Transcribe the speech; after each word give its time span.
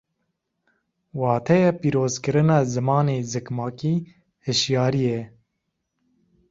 Wateya 1.21 1.71
pîrozkirina 1.79 2.57
zimanê 2.73 3.17
zikmakî 3.31 3.95
hîşyarî 4.45 5.01
ye 5.11 5.19